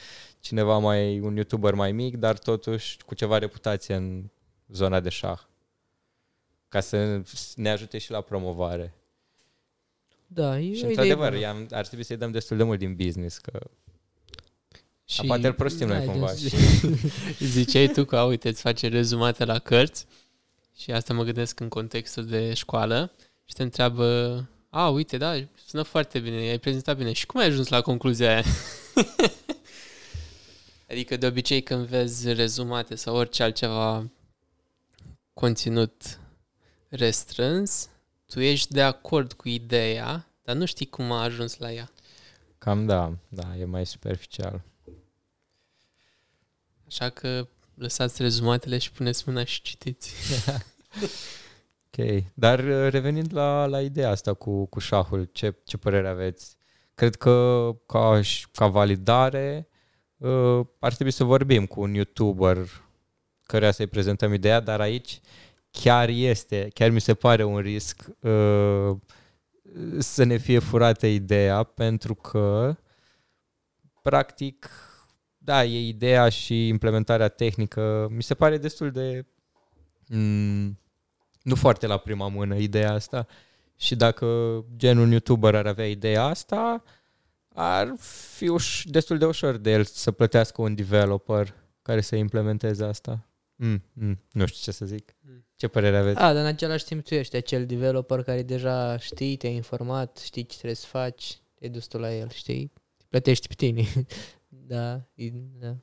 [0.40, 4.24] cineva mai, un YouTuber mai mic, dar totuși cu ceva reputație în
[4.68, 5.40] zona de șah.
[6.68, 7.22] Ca să
[7.54, 8.94] ne ajute și la promovare.
[10.26, 11.40] Da, e Și o idee într-adevăr, bună.
[11.40, 13.58] i-am, ar trebui să-i dăm destul de mult din business, că
[15.04, 15.26] Și și...
[15.26, 16.26] poate îl prostim noi Hai, cumva.
[16.26, 16.48] dânsi.
[17.36, 20.06] Și, ziceai tu că, a, uite, îți face rezumate la cărți
[20.76, 23.12] și asta mă gândesc în contextul de școală
[23.44, 25.34] și te întreabă, a, uite, da,
[25.66, 27.12] sună foarte bine, ai prezentat bine.
[27.12, 28.44] Și cum ai ajuns la concluzia aia?
[30.90, 34.10] adică de obicei când vezi rezumate sau orice altceva
[35.34, 36.20] conținut
[36.88, 37.88] restrâns,
[38.26, 41.90] tu ești de acord cu ideea, dar nu știi cum a ajuns la ea.
[42.58, 44.62] cam da, da, e mai superficial.
[46.86, 50.12] Așa că lăsați rezumatele și puneți mâna și citiți.
[51.98, 56.56] Ok, dar uh, revenind la, la ideea asta cu, cu șahul, ce, ce părere aveți?
[56.94, 59.68] Cred că ca, și- ca validare
[60.16, 62.56] uh, ar trebui să vorbim cu un YouTuber
[63.42, 65.20] căruia să-i prezentăm ideea, dar aici
[65.82, 68.96] chiar este, chiar mi se pare un risc uh,
[69.98, 72.76] să ne fie furată ideea, pentru că
[74.02, 74.70] practic,
[75.38, 79.26] da, e ideea și implementarea tehnică, mi se pare destul de
[80.08, 80.78] mm,
[81.42, 83.26] nu foarte la prima mână ideea asta
[83.76, 84.26] și dacă
[84.76, 86.82] genul YouTuber ar avea ideea asta,
[87.54, 87.94] ar
[88.36, 93.28] fi uș- destul de ușor de el să plătească un developer care să implementeze asta.
[93.54, 95.16] Mm, mm, nu știu ce să zic.
[95.20, 95.45] Mm.
[95.56, 96.18] Ce părere aveți?
[96.20, 100.42] A, dar în același timp tu ești acel developer care deja știi, te-ai informat, știi
[100.46, 102.72] ce trebuie să faci, te-ai dus tu la el, știi?
[102.96, 103.84] Te plătești pe tine.
[104.48, 105.76] da, e, da.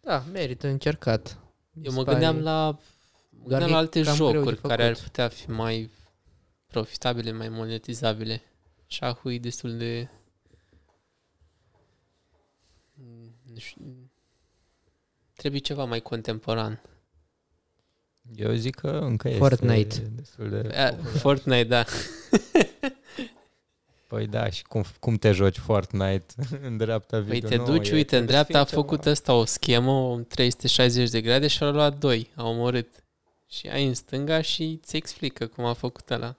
[0.00, 1.38] Da, merită încercat.
[1.72, 2.66] Mi Eu se mă pare- gândeam la,
[3.30, 5.04] mă Doar gândeam că la e alte cam greu de jocuri care ar făcut.
[5.06, 5.90] putea fi mai
[6.66, 8.42] profitabile, mai monetizabile.
[8.86, 10.08] Șahul e destul de...
[13.52, 14.10] Nu știu,
[15.34, 16.82] trebuie ceva mai contemporan.
[18.34, 19.98] Eu zic că încă este Fortnite.
[20.16, 20.76] destul de...
[20.76, 21.84] A, Fortnite, da.
[24.08, 26.34] Păi da, și cum, cum te joci Fortnite
[26.66, 27.48] în dreapta Păi video?
[27.48, 29.44] te Nu, duci, e- uite, în trebuie să dreapta a fie ceva- făcut ăsta o
[29.44, 32.88] schemă, o 360 de grade și a luat doi, a omorât.
[33.50, 36.36] Și ai în stânga și ți explică cum a făcut ăla.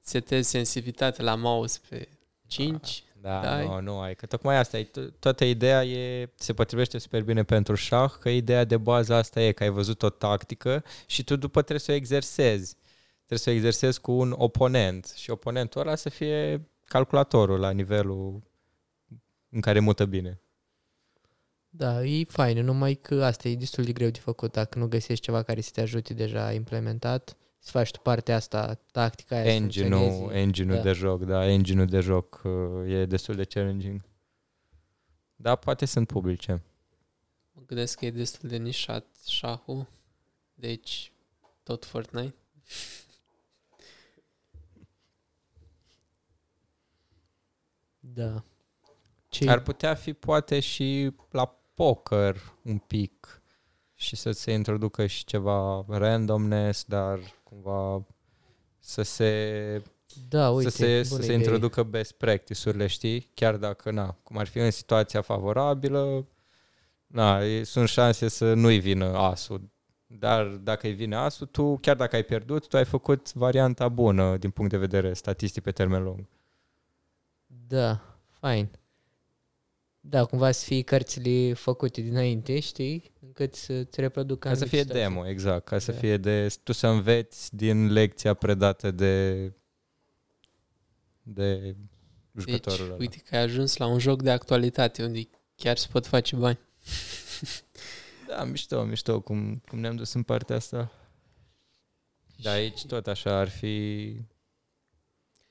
[0.00, 2.08] Setezi sensibilitate la mouse pe
[2.46, 3.02] 5.
[3.26, 3.66] Da, Dai.
[3.66, 4.14] nu, nu ai.
[4.14, 4.84] Că tocmai asta e.
[4.84, 9.40] To- Toată ideea e, se potrivește super bine pentru șah, că ideea de bază asta
[9.40, 12.76] e că ai văzut o tactică și tu după trebuie să o exersezi.
[13.16, 18.42] Trebuie să o exersezi cu un oponent și oponentul ăla să fie calculatorul la nivelul
[19.50, 20.40] în care mută bine.
[21.68, 25.24] Da, e fain, numai că asta e destul de greu de făcut dacă nu găsești
[25.24, 27.36] ceva care să te ajute deja implementat.
[27.66, 30.38] Să faci tu partea asta, tactica aia, să Engine-ul, funcționeze.
[30.38, 30.82] engine-ul Da.
[30.82, 34.00] de joc, da, engine-ul de joc uh, e destul de challenging.
[35.36, 36.62] Da, poate sunt publice.
[37.52, 39.86] Mă gândesc că e destul de nișat șahul.
[40.54, 41.12] Deci,
[41.62, 42.34] tot Fortnite.
[48.00, 48.44] Da.
[49.28, 53.42] Ce Ar putea fi poate și la poker un pic
[53.94, 57.18] și să se introducă și ceva randomness, dar
[57.48, 58.04] cumva
[58.78, 59.82] să se,
[60.28, 61.44] da, uite, să se, să bună se idee.
[61.44, 63.30] introducă best practice-urile, știi?
[63.34, 66.26] Chiar dacă, na, cum ar fi în situația favorabilă,
[67.06, 69.70] na, e- sunt șanse să nu-i vină asul.
[70.06, 74.36] Dar dacă îi vine asul, tu, chiar dacă ai pierdut, tu ai făcut varianta bună
[74.36, 76.26] din punct de vedere statistic pe termen lung.
[77.46, 78.70] Da, fain.
[80.08, 83.12] Da, cumva să fie cărțile făcute dinainte, știi?
[83.20, 85.02] Încât să te reproducă Ca să anumite fie situații.
[85.08, 85.64] demo, exact.
[85.64, 85.98] Ca să Da.
[85.98, 86.46] fie de...
[86.62, 89.52] Tu să înveți din lecția predată de
[91.22, 91.76] de Deci,
[92.48, 92.96] jucătorul ăla.
[92.98, 96.58] uite că ai ajuns la un joc de actualitate unde chiar se pot face bani.
[98.28, 100.92] Da, mișto, mișto cum, cum ne-am dus în partea asta.
[102.42, 104.06] Da, aici tot așa ar fi...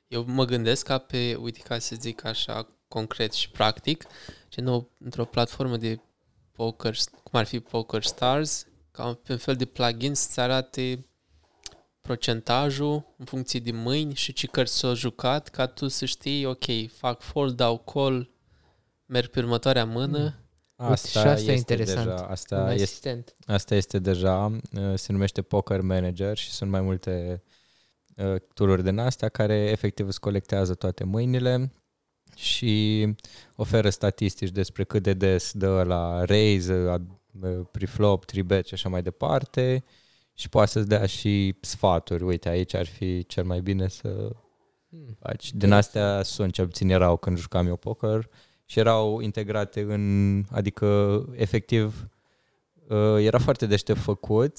[0.07, 4.05] Eu mă gândesc ca pe, uite, ca să zic așa concret și practic,
[4.49, 5.99] gen o, într-o platformă de
[6.51, 11.05] poker, cum ar fi Poker Stars, ca pe un fel de plugin să-ți arate
[12.01, 16.91] procentajul în funcție de mâini și ce cărți s-au jucat, ca tu să știi, ok,
[16.97, 18.29] fac fold, dau call,
[19.05, 20.39] merg pe următoarea mână.
[20.75, 22.05] Asta, și asta e este interesant.
[22.05, 23.33] Deja, Un asta, este, asistent.
[23.45, 27.43] asta este deja, uh, se numește Poker Manager și sunt mai multe
[28.15, 31.71] uh, tool-uri din astea care efectiv îți colectează toate mâinile
[32.35, 33.07] și
[33.55, 38.89] oferă statistici despre cât de des dă la raise, ad- uh, preflop, tribet și așa
[38.89, 39.83] mai departe
[40.33, 42.23] și poate să-ți dea și sfaturi.
[42.23, 44.35] Uite, aici ar fi cel mai bine să
[44.89, 45.17] Hmm.
[45.19, 45.53] faci.
[45.53, 48.29] Din astea sunt, cel puțin erau când jucam eu poker
[48.65, 50.85] și erau integrate în, adică
[51.35, 52.07] efectiv
[52.87, 54.57] uh, era foarte deștept făcut.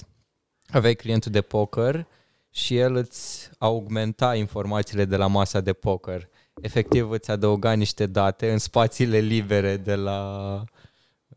[0.67, 2.07] Aveai clientul de poker
[2.49, 6.29] și el îți augmenta informațiile de la masa de poker.
[6.61, 10.53] Efectiv îți adăuga niște date în spațiile libere de la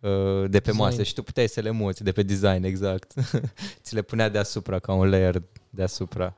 [0.01, 0.77] uh, de pe Design.
[0.77, 3.12] masă și tu puteai să le muți de pe design, exact.
[3.83, 6.37] Ți le punea deasupra, ca un layer deasupra.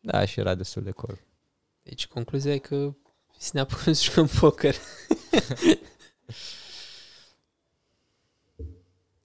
[0.00, 1.18] Da, și era destul de cool.
[1.82, 2.94] Deci concluzia e că
[3.38, 4.74] să ne apucăm să jucăm poker.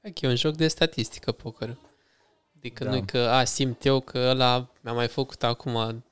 [0.07, 1.77] Ok, e un joc de statistică poker.
[2.57, 2.89] Adică Da.
[2.89, 6.03] nu că, a, simt eu că ăla mi-a mai făcut acum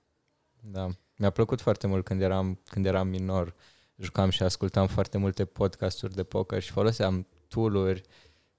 [0.60, 0.90] Da.
[1.18, 3.56] Mi-a plăcut foarte mult când eram, când eram minor.
[3.96, 8.02] Jucam și ascultam foarte multe podcasturi de poker și foloseam tool-uri,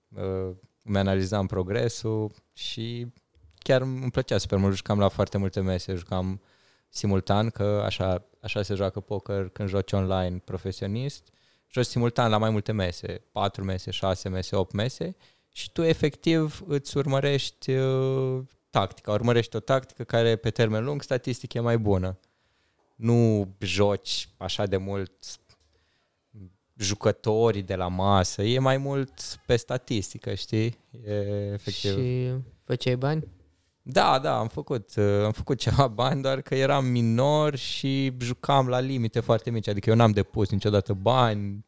[0.08, 0.50] uh,
[0.84, 3.12] îmi analizam progresul și
[3.58, 4.76] chiar îmi plăcea super mult.
[4.76, 6.40] Jucam la foarte multe mese, jucam
[6.88, 11.28] simultan, că așa, așa se joacă poker când joci online profesionist.
[11.70, 15.16] Joci simultan la mai multe mese, 4 mese, 6 mese, 8 mese
[15.52, 21.54] și tu efectiv îți urmărești uh, tactica, urmărești o tactică care pe termen lung statistic
[21.54, 22.18] e mai bună.
[22.94, 25.12] Nu joci așa de mult
[26.76, 29.12] jucătorii de la masă, e mai mult
[29.46, 30.78] pe statistică, știi?
[31.06, 31.12] E
[31.52, 31.96] efectiv.
[31.96, 32.32] Și
[32.64, 33.28] făceai bani?
[33.82, 38.68] Da, da, am făcut, uh, am făcut ceva bani, doar că eram minor și jucam
[38.68, 41.64] la limite foarte mici, adică eu n-am depus niciodată bani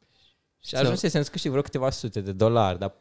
[0.63, 2.95] și Sau- ajunsesem să câștig vreo câteva sute de dolari, dar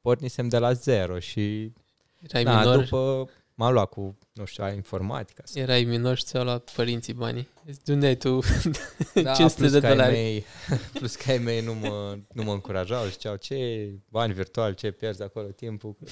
[0.00, 1.72] pornisem de la zero și
[2.20, 3.28] Erai da, minor, după
[3.60, 5.42] m-am luat cu, nu știu, informatica.
[5.54, 7.48] erai minor și ți-au luat părinții banii.
[7.84, 8.38] De unde ai tu
[9.22, 10.12] Da, 500 plus de că ai dolari?
[10.12, 10.44] Mei,
[10.98, 15.22] plus că ai mei nu mă, nu mă încurajau, ziceau ce bani virtual, ce pierzi
[15.22, 15.96] acolo timpul.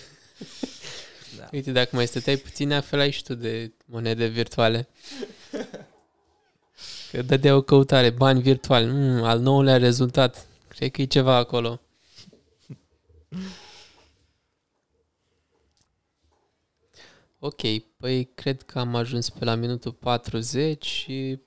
[1.38, 1.48] Da.
[1.52, 4.88] Uite, dacă mai stăteai puțin, afelai și tu de monede virtuale.
[7.10, 10.46] Că dădea o căutare, bani virtuali, mm, al nouălea rezultat.
[10.68, 11.80] Cred că e ceva acolo.
[17.40, 17.60] Ok,
[17.96, 21.38] păi cred că am ajuns pe la minutul 40 și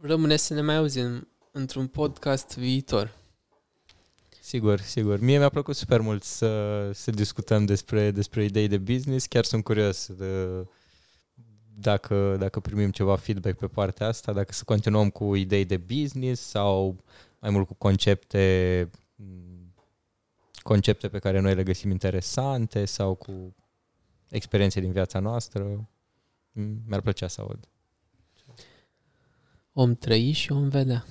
[0.00, 3.16] rămâne să ne mai auzim într-un podcast viitor.
[4.40, 5.20] Sigur, sigur.
[5.20, 9.26] Mie mi-a plăcut super mult să, să discutăm despre, despre idei de business.
[9.26, 10.66] Chiar sunt curios de,
[11.78, 16.42] dacă, dacă primim ceva feedback pe partea asta, dacă să continuăm cu idei de business
[16.42, 17.04] sau
[17.38, 19.74] mai mult cu concepte m,
[20.58, 23.54] concepte pe care noi le găsim interesante sau cu
[24.28, 25.88] experiențe din viața noastră.
[26.52, 27.68] M, Mi-ar plăcea să aud.
[29.72, 31.04] Om trăi și om vedea.